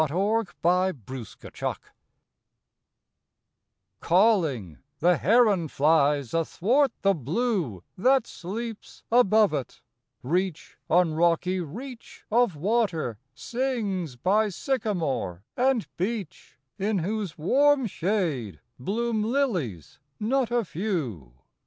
[0.01, 1.77] THE CREEK ROAD
[3.99, 9.83] Calling, the heron flies athwart the blue That sleeps above it;
[10.23, 18.59] reach on rocky reach Of water sings by sycamore and beech, In whose warm shade
[18.79, 21.35] bloom lilies not a few.